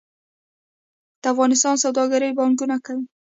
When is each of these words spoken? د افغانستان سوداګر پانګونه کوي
د 1.21 1.23
افغانستان 1.33 1.75
سوداګر 1.83 2.21
پانګونه 2.37 2.75
کوي 2.85 3.05